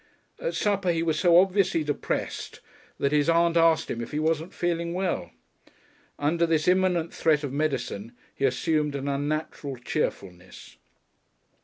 At 0.39 0.55
supper 0.55 0.89
he 0.91 1.03
was 1.03 1.19
so 1.19 1.45
visibly 1.45 1.83
depressed 1.83 2.59
that 2.97 3.11
his 3.11 3.29
aunt 3.29 3.55
asked 3.55 3.91
him 3.91 4.01
if 4.01 4.09
he 4.09 4.17
wasn't 4.17 4.51
feeling 4.51 4.95
well. 4.95 5.29
Under 6.17 6.47
this 6.47 6.67
imminent 6.67 7.13
threat 7.13 7.43
of 7.43 7.53
medicine 7.53 8.13
he 8.33 8.45
assumed 8.45 8.95
an 8.95 9.07
unnatural 9.07 9.75
cheerfulness. 9.77 10.77